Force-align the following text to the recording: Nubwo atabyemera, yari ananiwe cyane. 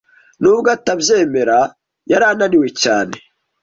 Nubwo 0.41 0.67
atabyemera, 0.77 1.57
yari 2.11 2.25
ananiwe 2.31 2.67
cyane. 2.81 3.15